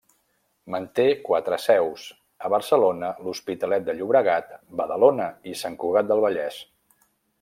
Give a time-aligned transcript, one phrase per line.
[0.75, 2.05] Manté quatre seus:
[2.49, 6.59] a Barcelona, l'Hospitalet de Llobregat, Badalona i Sant Cugat del Vallès.